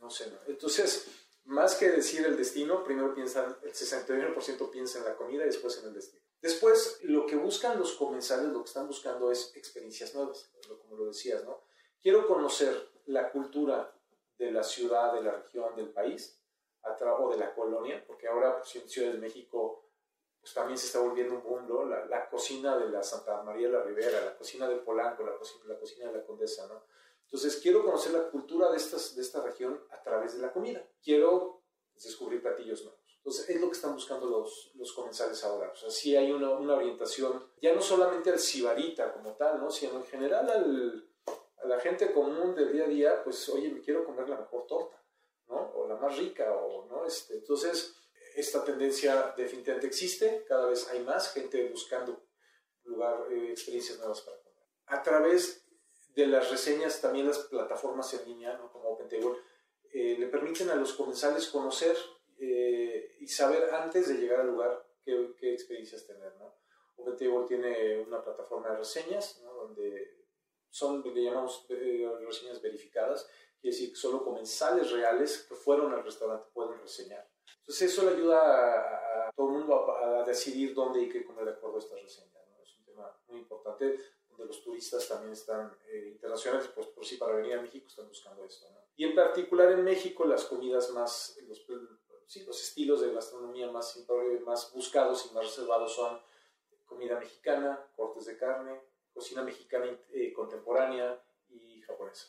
No 0.00 0.10
sé. 0.10 0.32
Entonces, 0.46 1.06
más 1.44 1.76
que 1.76 1.90
decir 1.90 2.24
el 2.26 2.36
destino, 2.36 2.82
primero 2.82 3.14
piensan, 3.14 3.56
el 3.62 3.72
61% 3.72 4.70
piensa 4.70 4.98
en 4.98 5.04
la 5.04 5.14
comida 5.14 5.44
y 5.44 5.46
después 5.46 5.78
en 5.78 5.86
el 5.86 5.94
destino. 5.94 6.25
Después, 6.40 7.00
lo 7.02 7.26
que 7.26 7.36
buscan 7.36 7.78
los 7.78 7.92
comensales, 7.94 8.48
lo 8.48 8.62
que 8.62 8.68
están 8.68 8.86
buscando 8.86 9.30
es 9.30 9.56
experiencias 9.56 10.14
nuevas, 10.14 10.50
como 10.82 10.96
lo 10.96 11.06
decías, 11.06 11.44
¿no? 11.44 11.64
Quiero 12.00 12.26
conocer 12.26 12.90
la 13.06 13.30
cultura 13.30 13.92
de 14.38 14.52
la 14.52 14.62
ciudad, 14.62 15.14
de 15.14 15.22
la 15.22 15.32
región, 15.32 15.74
del 15.74 15.90
país, 15.90 16.40
o 17.18 17.30
de 17.30 17.38
la 17.38 17.54
colonia, 17.54 18.04
porque 18.06 18.28
ahora 18.28 18.58
pues, 18.58 18.76
en 18.76 18.88
Ciudad 18.88 19.12
de 19.12 19.18
México 19.18 19.90
pues, 20.40 20.54
también 20.54 20.78
se 20.78 20.86
está 20.86 21.00
volviendo 21.00 21.34
un 21.34 21.44
mundo, 21.44 21.84
la, 21.84 22.28
cocina 22.28 22.76
de 22.78 22.88
la 22.90 23.02
Santa 23.02 23.42
María 23.42 23.68
de 23.68 23.72
la 23.74 23.82
Ribera, 23.82 24.24
la 24.24 24.36
cocina 24.36 24.68
de 24.68 24.76
Polanco, 24.76 25.24
la 25.24 25.36
cocina, 25.78 26.06
de 26.06 26.18
la 26.18 26.24
Condesa, 26.24 26.66
¿no? 26.68 26.84
Entonces, 27.24 27.58
quiero 27.60 27.84
conocer 27.84 28.12
la 28.12 28.30
cultura 28.30 28.70
de, 28.70 28.78
de 28.78 29.22
esta 29.22 29.42
región 29.42 29.84
a 29.90 30.00
través 30.00 30.36
de 30.36 30.42
la 30.42 30.52
comida. 30.52 30.86
Quiero 31.02 31.64
descubrir 31.92 32.40
platillos 32.40 32.84
nuevos. 32.84 33.05
Entonces, 33.26 33.50
es 33.50 33.60
lo 33.60 33.66
que 33.66 33.74
están 33.74 33.92
buscando 33.92 34.26
los, 34.26 34.70
los 34.76 34.92
comensales 34.92 35.42
ahora. 35.42 35.72
O 35.72 35.74
sea, 35.74 35.90
sí 35.90 36.14
hay 36.14 36.30
una, 36.30 36.50
una 36.50 36.76
orientación, 36.76 37.44
ya 37.60 37.74
no 37.74 37.82
solamente 37.82 38.30
al 38.30 38.38
sibarita 38.38 39.12
como 39.12 39.34
tal, 39.34 39.58
¿no? 39.58 39.68
sino 39.68 39.96
en 39.96 40.04
general 40.04 40.48
al, 40.48 41.10
a 41.60 41.66
la 41.66 41.80
gente 41.80 42.12
común 42.12 42.54
del 42.54 42.72
día 42.72 42.84
a 42.84 42.86
día, 42.86 43.24
pues, 43.24 43.48
oye, 43.48 43.68
me 43.68 43.80
quiero 43.80 44.04
comer 44.04 44.28
la 44.28 44.38
mejor 44.38 44.64
torta, 44.68 45.02
¿no? 45.48 45.56
O 45.74 45.88
la 45.88 45.96
más 45.96 46.16
rica, 46.16 46.52
o, 46.52 46.86
¿no? 46.86 47.04
Este, 47.04 47.34
entonces, 47.34 47.96
esta 48.36 48.62
tendencia 48.62 49.34
definitivamente 49.36 49.88
existe, 49.88 50.44
cada 50.46 50.66
vez 50.66 50.88
hay 50.90 51.02
más 51.02 51.32
gente 51.32 51.68
buscando 51.68 52.28
lugar, 52.84 53.26
eh, 53.32 53.50
experiencias 53.50 53.98
nuevas 53.98 54.20
para 54.20 54.36
comer. 54.38 54.62
A 54.86 55.02
través 55.02 55.66
de 56.14 56.28
las 56.28 56.48
reseñas, 56.48 57.00
también 57.00 57.26
las 57.26 57.38
plataformas 57.38 58.14
en 58.14 58.24
línea, 58.24 58.56
¿no? 58.56 58.70
como 58.70 58.90
OpenTable, 58.90 59.36
eh, 59.92 60.14
le 60.16 60.28
permiten 60.28 60.70
a 60.70 60.76
los 60.76 60.92
comensales 60.92 61.48
conocer 61.48 61.96
eh, 62.38 63.15
y 63.26 63.28
saber 63.28 63.74
antes 63.74 64.06
de 64.06 64.18
llegar 64.18 64.42
al 64.42 64.46
lugar 64.46 64.86
qué, 65.04 65.34
qué 65.36 65.52
experiencias 65.52 66.06
tener. 66.06 66.32
¿no? 66.36 66.54
OpenTable 66.94 67.48
tiene 67.48 67.98
una 67.98 68.22
plataforma 68.22 68.70
de 68.70 68.76
reseñas 68.76 69.40
¿no? 69.42 69.52
donde 69.52 70.26
son, 70.70 71.02
le 71.02 71.24
llamamos 71.24 71.66
eh, 71.70 72.08
reseñas 72.24 72.62
verificadas, 72.62 73.28
quiere 73.60 73.76
decir 73.76 73.90
que 73.90 73.96
solo 73.96 74.22
comensales 74.22 74.92
reales 74.92 75.44
que 75.48 75.56
fueron 75.56 75.92
al 75.92 76.04
restaurante 76.04 76.46
pueden 76.54 76.80
reseñar. 76.80 77.28
Entonces 77.58 77.90
eso 77.90 78.08
le 78.08 78.16
ayuda 78.16 79.26
a, 79.26 79.32
todo 79.32 79.48
el 79.48 79.58
mundo 79.58 79.92
a, 79.96 80.22
decidir 80.22 80.72
dónde 80.72 81.00
hay 81.00 81.08
que 81.08 81.24
comer 81.24 81.46
de 81.46 81.50
acuerdo 81.50 81.78
a 81.78 81.80
estas 81.80 82.00
reseñas. 82.00 82.46
¿no? 82.48 82.62
Es 82.62 82.78
un 82.78 82.84
tema 82.84 83.12
muy 83.26 83.40
importante 83.40 83.98
donde 84.28 84.46
los 84.46 84.62
turistas 84.62 85.08
también 85.08 85.32
están 85.32 85.76
eh, 85.88 86.10
internacionales, 86.12 86.70
pues 86.72 86.86
por 86.86 87.04
sí 87.04 87.16
para 87.16 87.34
venir 87.34 87.54
a 87.54 87.62
México 87.62 87.88
están 87.88 88.06
buscando 88.06 88.44
esto. 88.44 88.70
¿no? 88.70 88.86
Y 88.94 89.04
en 89.04 89.16
particular 89.16 89.72
en 89.72 89.82
México 89.82 90.24
las 90.24 90.44
comidas 90.44 90.90
más, 90.92 91.36
los, 91.48 91.66
sí, 92.26 92.44
los 92.44 92.62
estilos 92.62 93.00
de 93.00 93.12
gastronomía 93.12 93.70
más, 93.70 94.04
más 94.44 94.72
buscados 94.74 95.28
y 95.30 95.34
más 95.34 95.44
reservados 95.44 95.94
son 95.94 96.20
comida 96.84 97.18
mexicana, 97.18 97.84
cortes 97.96 98.26
de 98.26 98.36
carne, 98.36 98.80
cocina 99.12 99.42
mexicana 99.42 99.86
eh, 100.12 100.32
contemporánea 100.32 101.20
y 101.48 101.80
japonesa. 101.82 102.28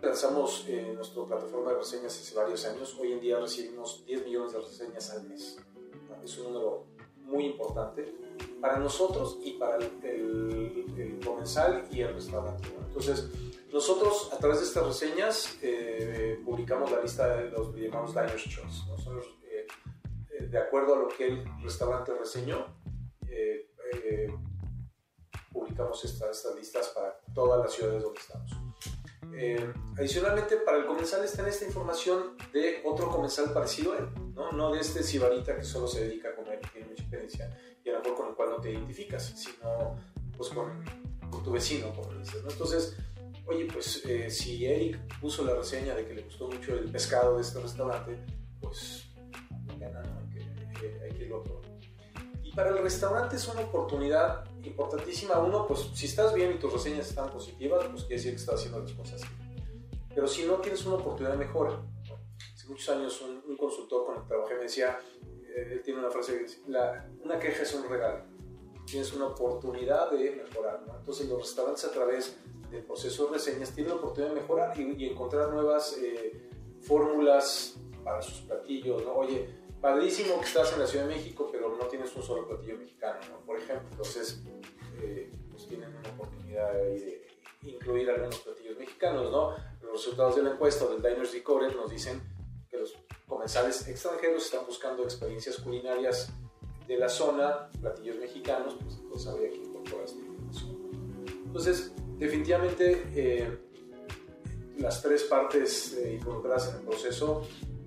Lanzamos 0.00 0.64
eh, 0.68 0.92
nuestra 0.94 1.24
plataforma 1.24 1.72
de 1.72 1.78
reseñas 1.78 2.18
hace 2.18 2.34
varios 2.34 2.64
años. 2.66 2.96
Hoy 2.98 3.12
en 3.12 3.20
día 3.20 3.38
recibimos 3.38 4.04
10 4.04 4.24
millones 4.24 4.52
de 4.52 4.60
reseñas 4.60 5.10
al 5.10 5.24
mes. 5.24 5.58
Es 6.24 6.38
un 6.38 6.52
número 6.52 6.86
muy 7.16 7.46
importante 7.46 8.14
para 8.60 8.78
nosotros 8.78 9.38
y 9.42 9.52
para 9.52 9.76
el, 9.76 9.90
el, 10.96 11.20
comensal 11.24 11.86
y 11.90 12.00
el 12.00 12.14
restaurante. 12.14 12.68
Entonces, 12.88 13.28
nosotros, 13.72 14.30
a 14.32 14.38
través 14.38 14.60
de 14.60 14.66
estas 14.66 14.86
reseñas, 14.86 15.56
eh, 15.62 15.81
publicamos 16.44 16.90
la 16.90 17.00
lista 17.00 17.36
de 17.36 17.50
los 17.50 17.74
llamamos 17.74 18.14
Diners 18.14 18.44
Choice. 18.48 18.82
Eh, 19.44 19.66
eh, 20.30 20.46
de 20.46 20.58
acuerdo 20.58 20.94
a 20.94 20.98
lo 20.98 21.08
que 21.08 21.26
el 21.26 21.44
restaurante 21.62 22.12
reseñó, 22.14 22.66
publicamos 25.52 26.04
estas 26.04 26.44
listas 26.56 26.88
para 26.88 27.18
todas 27.34 27.60
las 27.60 27.72
ciudades 27.72 28.02
donde 28.02 28.20
estamos. 28.20 28.52
adicionalmente, 29.98 30.56
para 30.58 30.78
el 30.78 30.86
comensal 30.86 31.24
está 31.24 31.42
en 31.42 31.48
esta 31.48 31.66
información 31.66 32.36
de 32.52 32.82
otro 32.84 33.08
comensal 33.08 33.52
parecido 33.52 33.92
a 33.92 33.98
él, 33.98 34.08
no, 34.34 34.52
no 34.52 34.72
de 34.72 34.80
este 34.80 35.02
cibarita 35.02 35.56
que 35.56 35.62
solo 35.62 35.86
se 35.86 36.06
dedica 36.06 36.30
a 36.30 36.34
comer 36.34 36.60
y 36.62 36.68
tiene 36.68 36.88
mucha 36.88 37.02
experiencia 37.02 37.58
y 37.84 37.90
a 37.90 37.92
lo 37.94 38.00
mejor 38.00 38.16
con 38.16 38.28
el 38.28 38.34
cual 38.34 38.50
no 38.50 38.60
te 38.60 38.70
identificas, 38.70 39.24
sino 39.36 39.96
pues 40.36 40.50
con 40.50 40.84
por 41.32 41.42
tu 41.42 41.50
vecino, 41.50 41.92
como 41.94 42.12
dices, 42.12 42.44
¿no? 42.44 42.50
Entonces, 42.50 42.96
oye, 43.46 43.66
pues 43.72 44.04
eh, 44.06 44.30
si 44.30 44.64
Eric 44.66 45.18
puso 45.20 45.44
la 45.44 45.54
reseña 45.54 45.94
de 45.94 46.06
que 46.06 46.14
le 46.14 46.22
gustó 46.22 46.48
mucho 46.48 46.74
el 46.74 46.90
pescado 46.90 47.36
de 47.36 47.42
este 47.42 47.60
restaurante, 47.60 48.18
pues 48.60 49.08
gana, 49.78 50.02
¿no? 50.02 50.18
hay, 50.20 50.74
que, 50.74 51.00
hay 51.02 51.12
que 51.12 51.24
irlo 51.24 51.44
Y 52.42 52.52
para 52.52 52.70
el 52.70 52.78
restaurante 52.78 53.36
es 53.36 53.48
una 53.48 53.62
oportunidad 53.62 54.44
importantísima. 54.62 55.38
Uno, 55.38 55.66
pues 55.66 55.90
si 55.94 56.06
estás 56.06 56.34
bien 56.34 56.52
y 56.52 56.58
tus 56.58 56.72
reseñas 56.72 57.08
están 57.08 57.30
positivas, 57.30 57.84
pues 57.90 58.02
quiere 58.02 58.16
decir 58.16 58.32
que 58.32 58.40
estás 58.40 58.56
haciendo 58.56 58.80
las 58.80 58.92
cosas 58.92 59.20
bien. 59.20 59.72
Pero 60.14 60.26
si 60.26 60.44
no, 60.44 60.56
tienes 60.56 60.84
una 60.84 60.96
oportunidad 60.96 61.32
de 61.32 61.44
mejora. 61.44 61.80
Hace 62.54 62.68
muchos 62.68 62.88
años 62.90 63.20
un, 63.22 63.42
un 63.48 63.56
consultor 63.56 64.06
con 64.06 64.16
el 64.16 64.22
que 64.22 64.28
trabajé 64.28 64.54
me 64.54 64.62
decía, 64.62 64.98
eh, 65.54 65.68
él 65.72 65.82
tiene 65.82 66.00
una 66.00 66.10
frase 66.10 66.34
que 66.34 66.42
dice, 66.44 66.60
la, 66.68 67.08
una 67.24 67.38
queja 67.38 67.62
es 67.62 67.74
un 67.74 67.88
regalo. 67.88 68.24
Tienes 68.86 69.12
una 69.12 69.26
oportunidad 69.26 70.10
de 70.10 70.32
mejorar. 70.32 70.82
¿no? 70.86 70.96
Entonces 70.96 71.28
los 71.28 71.40
restaurantes 71.40 71.84
a 71.84 71.92
través 71.92 72.36
del 72.72 72.84
proceso 72.84 73.26
de 73.26 73.32
reseñas 73.34 73.70
tienen 73.70 73.92
la 73.92 73.98
oportunidad 73.98 74.34
de 74.34 74.40
mejorar 74.40 74.80
y, 74.80 75.04
y 75.04 75.10
encontrar 75.10 75.50
nuevas 75.50 75.96
eh, 75.98 76.50
fórmulas 76.80 77.76
para 78.02 78.22
sus 78.22 78.40
platillos. 78.40 79.04
¿no? 79.04 79.12
Oye, 79.12 79.48
padrísimo 79.80 80.40
que 80.40 80.46
estás 80.46 80.72
en 80.72 80.80
la 80.80 80.86
Ciudad 80.86 81.06
de 81.06 81.14
México, 81.14 81.48
pero 81.52 81.76
no 81.76 81.84
tienes 81.86 82.14
un 82.16 82.22
solo 82.22 82.48
platillo 82.48 82.78
mexicano, 82.78 83.20
¿no? 83.30 83.44
por 83.44 83.58
ejemplo. 83.58 83.88
Entonces, 83.90 84.42
eh, 85.00 85.30
pues 85.50 85.66
tienen 85.66 85.94
una 85.94 86.08
oportunidad 86.08 86.72
de 86.72 87.28
incluir 87.62 88.10
algunos 88.10 88.38
platillos 88.38 88.78
mexicanos, 88.78 89.30
¿no? 89.30 89.54
Los 89.82 89.92
resultados 89.92 90.36
de 90.36 90.42
la 90.42 90.52
encuesta 90.52 90.86
del 90.86 91.02
Diners 91.02 91.32
Decoded 91.32 91.76
nos 91.76 91.90
dicen 91.90 92.20
que 92.70 92.78
los 92.78 92.96
comensales 93.28 93.86
extranjeros 93.86 94.46
están 94.46 94.66
buscando 94.66 95.04
experiencias 95.04 95.58
culinarias 95.58 96.32
de 96.88 96.96
la 96.96 97.08
zona, 97.08 97.70
platillos 97.80 98.16
mexicanos, 98.16 98.76
pues, 98.82 98.98
pues 99.08 99.26
habría 99.26 99.50
que 99.50 99.58
incorporar 99.58 100.04
esta 100.04 100.18
información. 100.18 100.82
Entonces, 101.46 101.92
definitivamente, 102.22 103.04
eh, 103.14 103.58
las 104.78 105.02
tres 105.02 105.24
partes 105.24 105.94
eh, 105.94 106.14
involucradas 106.14 106.70
en 106.70 106.76
el 106.76 106.82
proceso 106.82 107.46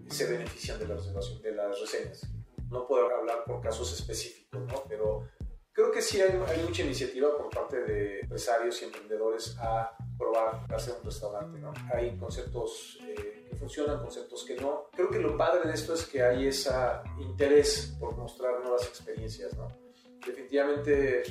se 0.09 0.29
benefician 0.29 0.77
de 0.77 0.87
la 0.87 0.95
reservación, 0.95 1.41
de 1.41 1.51
las 1.53 1.79
reseñas. 1.79 2.27
No 2.69 2.87
puedo 2.87 3.09
hablar 3.15 3.43
por 3.45 3.61
casos 3.61 3.91
específicos, 3.93 4.61
¿no? 4.67 4.83
pero 4.87 5.27
creo 5.71 5.91
que 5.91 6.01
sí 6.01 6.21
hay, 6.21 6.33
mucha 6.65 6.83
iniciativa 6.83 7.35
por 7.37 7.49
parte 7.49 7.81
de 7.83 8.19
empresarios 8.21 8.81
y 8.81 8.85
emprendedores 8.85 9.55
a 9.59 9.95
probar 10.17 10.65
hacer 10.73 10.95
un 10.99 11.03
restaurante. 11.03 11.59
Hay 11.93 12.17
conceptos 12.17 12.99
eh, 13.03 13.47
que 13.49 13.55
funcionan, 13.55 13.99
conceptos 13.99 14.43
que 14.45 14.55
no. 14.55 14.89
Creo 14.91 15.09
que 15.09 15.19
lo 15.19 15.37
padre 15.37 15.67
de 15.67 15.73
esto 15.73 15.93
es 15.93 16.05
que 16.05 16.21
hay 16.21 16.47
ese 16.47 16.71
interés 17.19 17.95
por 17.99 18.15
mostrar 18.15 18.59
nuevas 18.61 18.85
experiencias. 18.87 19.51
Definitivamente 20.25 21.23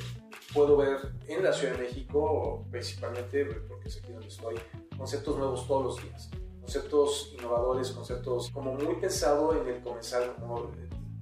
puedo 0.54 0.76
ver 0.76 0.98
en 1.26 1.42
la 1.42 1.52
Ciudad 1.52 1.74
de 1.74 1.82
México, 1.82 2.64
principalmente 2.70 3.44
porque 3.68 3.88
es 3.88 3.98
aquí 3.98 4.12
donde 4.12 4.28
estoy, 4.28 4.54
conceptos 4.96 5.36
nuevos 5.36 5.66
todos 5.66 5.84
los 5.84 6.02
días 6.02 6.30
conceptos 6.64 7.34
innovadores, 7.38 7.90
conceptos 7.90 8.50
como 8.50 8.72
muy 8.72 8.94
pensado 8.94 9.54
en 9.60 9.68
el 9.68 9.82
comenzar, 9.82 10.34
como, 10.40 10.70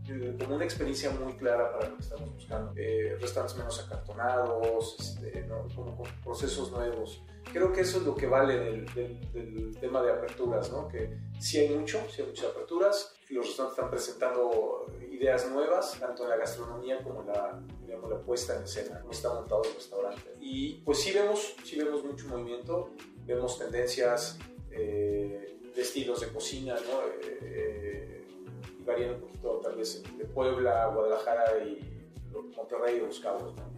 eh, 0.09 0.37
como 0.39 0.55
una 0.55 0.65
experiencia 0.65 1.11
muy 1.11 1.33
clara 1.35 1.73
para 1.73 1.89
lo 1.89 1.97
que 1.97 2.03
estamos 2.03 2.33
buscando. 2.33 2.73
Eh, 2.77 3.17
restaurantes 3.21 3.59
menos 3.59 3.81
acartonados, 3.81 4.97
este, 5.01 5.43
¿no? 5.43 5.67
como 5.75 5.97
con 5.97 6.07
procesos 6.23 6.71
nuevos. 6.71 7.25
Creo 7.53 7.73
que 7.73 7.81
eso 7.81 7.99
es 7.99 8.05
lo 8.05 8.15
que 8.15 8.29
vale 8.29 8.57
del, 8.57 8.87
del, 8.95 9.33
del, 9.33 9.77
tema 9.81 10.01
de 10.01 10.13
aperturas, 10.13 10.71
¿no? 10.71 10.87
que 10.87 11.19
sí 11.41 11.59
hay 11.59 11.77
mucho, 11.77 11.99
sí 12.09 12.23
hay 12.23 12.29
muchas 12.29 12.51
aperturas, 12.51 13.17
los 13.29 13.47
restaurantes 13.47 13.79
están 13.79 13.91
presentando 13.91 14.87
ideas 15.11 15.51
nuevas, 15.51 15.99
tanto 15.99 16.23
en 16.23 16.31
la 16.31 16.37
gastronomía 16.37 17.03
como 17.03 17.23
en 17.23 17.27
la, 17.27 17.61
la 18.09 18.19
puesta 18.21 18.57
en 18.57 18.65
escena, 18.65 19.01
cómo 19.01 19.13
está 19.13 19.33
montado 19.33 19.63
el 19.65 19.75
restaurante. 19.75 20.35
Y 20.41 20.75
pues 20.85 21.01
sí 21.01 21.13
vemos, 21.13 21.55
sí 21.65 21.77
vemos 21.77 22.05
mucho 22.05 22.27
movimiento, 22.29 22.91
vemos 23.25 23.59
tendencias 23.59 24.39
eh, 24.71 25.59
de 25.75 25.83
estilos 25.83 26.21
de 26.21 26.29
cocina, 26.29 26.75
¿no? 26.75 27.01
Eh, 27.41 28.25
y 28.79 28.83
varían 28.85 29.15
un 29.15 29.21
poquito 29.21 29.61
tal 29.63 29.77
vez 29.77 30.03
de 30.17 30.25
Puebla, 30.25 30.87
Guadalajara 30.87 31.65
y 31.65 32.11
Monterrey 32.57 33.01
o 33.01 33.07
Los 33.07 33.21
Cabos, 33.21 33.55
¿no? 33.55 33.73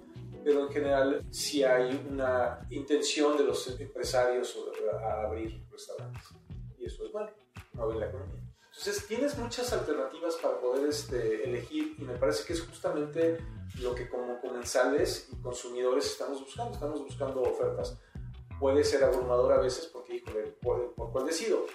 Pero 0.44 0.66
en 0.66 0.72
general 0.72 1.26
sí 1.30 1.64
hay 1.64 2.04
una 2.10 2.66
intención 2.70 3.36
de 3.38 3.44
los 3.44 3.80
empresarios 3.80 4.58
a 5.02 5.22
abrir 5.22 5.64
restaurantes. 5.70 6.22
Y 6.78 6.84
eso 6.84 7.06
es 7.06 7.12
bueno, 7.12 7.30
mover 7.72 7.96
la 7.96 8.08
economía. 8.08 8.53
Entonces 8.76 9.06
tienes 9.06 9.38
muchas 9.38 9.72
alternativas 9.72 10.34
para 10.36 10.60
poder 10.60 10.88
este, 10.88 11.44
elegir 11.44 11.94
y 11.98 12.02
me 12.02 12.16
parece 12.16 12.44
que 12.44 12.54
es 12.54 12.62
justamente 12.62 13.38
lo 13.80 13.94
que 13.94 14.08
como 14.08 14.40
comensales 14.40 15.28
y 15.32 15.36
consumidores 15.36 16.06
estamos 16.06 16.40
buscando. 16.40 16.74
Estamos 16.74 17.00
buscando 17.00 17.42
ofertas 17.42 17.96
puede 18.58 18.84
ser 18.84 19.04
abrumador 19.04 19.52
a 19.52 19.58
veces 19.58 19.90
porque, 19.92 20.16
híjole, 20.16 20.56
por, 20.62 20.94
cuál 20.94 21.26
decido. 21.26 21.66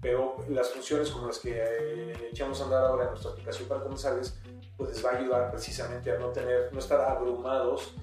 Pero 0.00 0.36
las 0.48 0.70
funciones 0.70 1.10
como 1.10 1.26
las 1.26 1.38
que 1.38 1.54
eh, 1.56 2.28
echamos 2.30 2.60
a 2.60 2.64
andar 2.64 2.84
ahora 2.84 3.04
en 3.04 3.10
nuestra 3.10 3.32
aplicación 3.32 3.68
para 3.68 3.82
comensales, 3.82 4.38
pues 4.76 4.90
les 4.90 5.04
va 5.04 5.10
a 5.10 5.16
ayudar 5.18 5.50
precisamente 5.50 6.12
a 6.12 6.18
no 6.18 6.28
tener, 6.28 6.72
no 6.72 6.78
estar 6.78 7.00
abrumados 7.00 7.94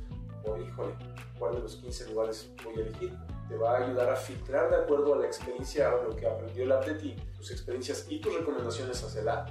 por, 0.43 0.59
híjole, 0.59 0.95
cuál 1.39 1.55
de 1.55 1.61
los 1.61 1.75
15 1.77 2.09
lugares 2.09 2.49
voy 2.63 2.75
a 2.77 2.79
elegir. 2.81 3.13
Te 3.47 3.57
va 3.57 3.77
a 3.77 3.85
ayudar 3.85 4.09
a 4.09 4.15
filtrar 4.15 4.69
de 4.69 4.77
acuerdo 4.77 5.13
a 5.13 5.17
la 5.17 5.25
experiencia, 5.25 5.89
a 5.89 6.03
lo 6.03 6.15
que 6.15 6.27
aprendió 6.27 6.63
el 6.63 6.71
app 6.71 6.85
de 6.85 6.95
ti, 6.95 7.15
tus 7.37 7.51
experiencias 7.51 8.07
y 8.09 8.19
tus 8.19 8.33
recomendaciones 8.33 9.03
hacia 9.03 9.21
la, 9.21 9.45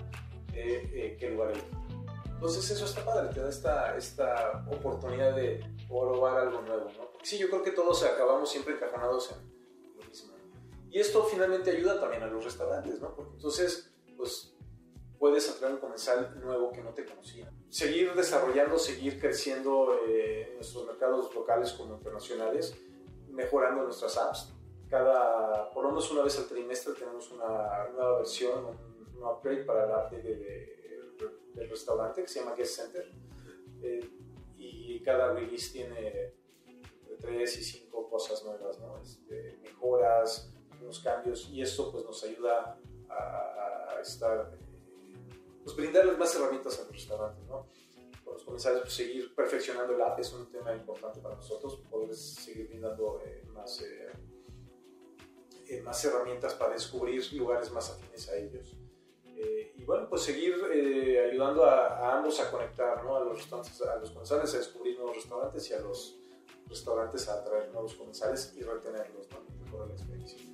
de 0.53 0.77
eh, 0.93 1.17
qué 1.19 1.31
lugar 1.31 1.53
elegir. 1.53 1.85
Entonces 2.45 2.71
eso 2.71 2.85
está 2.85 3.05
padre, 3.05 3.33
te 3.33 3.41
da 3.41 3.49
esta, 3.49 3.97
esta 3.97 4.65
oportunidad 4.71 5.35
de 5.35 5.65
probar 5.89 6.39
algo 6.39 6.61
nuevo, 6.63 6.91
¿no? 6.91 7.11
Porque 7.11 7.25
sí, 7.25 7.39
yo 7.39 7.49
creo 7.49 7.63
que 7.63 7.71
todos 7.71 8.03
acabamos 8.05 8.51
siempre 8.51 8.75
encajonados 8.75 9.33
en 9.33 9.97
lo 9.97 10.07
mismo. 10.07 10.35
Y 10.91 10.99
esto 10.99 11.25
finalmente 11.25 11.71
ayuda 11.71 11.99
también 11.99 12.23
a 12.23 12.27
los 12.27 12.45
restaurantes, 12.45 13.01
¿no? 13.01 13.15
Porque 13.15 13.33
entonces, 13.35 13.95
pues, 14.17 14.55
puedes 15.19 15.49
atraer 15.49 15.75
un 15.75 15.81
comensal 15.81 16.39
nuevo 16.45 16.71
que 16.71 16.83
no 16.83 16.93
te 16.93 17.07
conocía. 17.07 17.51
Seguir 17.71 18.13
desarrollando, 18.15 18.79
seguir 18.79 19.19
creciendo 19.19 19.99
eh, 20.07 20.49
en 20.49 20.55
nuestros 20.57 20.87
mercados 20.87 21.35
locales 21.35 21.73
como 21.73 21.95
internacionales, 21.95 22.77
mejorando 23.35 23.83
nuestras 23.83 24.17
apps. 24.17 24.53
Cada, 24.89 25.71
por 25.71 25.85
lo 25.85 25.91
menos 25.91 26.11
una 26.11 26.23
vez 26.23 26.39
al 26.39 26.47
trimestre 26.47 26.95
tenemos 26.95 27.31
una 27.31 27.89
nueva 27.93 28.19
versión, 28.19 28.65
un, 28.65 29.17
un 29.17 29.25
upgrade 29.25 29.65
para 29.65 29.87
la 29.87 29.97
app 30.03 30.13
de, 30.13 30.23
de 30.23 30.75
del 31.55 31.71
restaurante 31.71 32.23
que 32.23 32.29
se 32.29 32.41
llama 32.41 32.55
Guest 32.55 32.77
Center. 32.77 33.11
Eh, 33.83 34.11
y 34.57 35.01
cada 35.03 35.33
release 35.33 35.73
tiene 35.73 36.35
entre 36.67 37.17
3 37.21 37.59
y 37.59 37.65
5 37.65 38.09
cosas 38.09 38.45
nuevas, 38.45 38.79
¿no? 38.79 38.99
este, 39.01 39.59
mejoras, 39.63 40.53
unos 40.81 41.01
cambios, 41.01 41.49
y 41.51 41.63
esto 41.63 41.91
pues 41.93 42.05
nos 42.05 42.23
ayuda 42.25 42.79
a, 43.09 43.89
a 43.91 44.01
estar, 44.01 44.53
eh, 44.55 45.15
pues 45.63 45.77
brindarles 45.77 46.19
más 46.19 46.35
herramientas 46.35 46.81
al 46.81 46.89
restaurante, 46.89 47.43
¿no? 47.47 47.67
Los 48.45 48.61
comensales, 48.61 48.83
pues, 48.83 48.93
seguir 48.93 49.35
perfeccionando 49.35 49.95
el 49.95 50.03
app 50.03 50.21
es 50.21 50.31
un 50.35 50.51
tema 50.51 50.71
importante 50.75 51.19
para 51.21 51.35
nosotros, 51.35 51.81
poder 51.91 52.15
seguir 52.15 52.69
brindando 52.69 53.23
eh, 53.25 53.43
más, 53.55 53.81
eh, 53.81 54.13
eh, 55.69 55.81
más 55.81 56.05
herramientas 56.05 56.53
para 56.53 56.75
descubrir 56.75 57.33
lugares 57.33 57.71
más 57.73 57.91
afines 57.91 58.29
a 58.29 58.37
ellos. 58.37 58.77
Y 59.77 59.83
bueno, 59.85 60.09
pues 60.09 60.23
seguir 60.23 60.55
ayudando 60.55 61.65
a, 61.65 62.17
ambos 62.17 62.39
a 62.41 62.51
conectar, 62.51 63.03
¿no? 63.03 63.17
A 63.17 63.25
los 63.25 63.39
restaurantes, 63.39 63.83
a 63.83 63.97
los 63.97 64.11
comensales 64.11 64.55
a 64.55 64.59
descubrir 64.59 64.97
nuevos 64.97 65.17
restaurantes 65.17 65.71
y 65.71 65.75
a 65.75 65.81
los 65.81 66.17
restaurantes 66.69 67.29
a 67.29 67.41
atraer 67.41 67.71
nuevos 67.73 67.95
comensales 67.95 68.55
y 68.57 68.63
retenerlos, 68.63 69.29
¿no? 69.31 69.65
Mejorar 69.65 69.89
la 69.89 69.95
experiencia. 69.95 70.54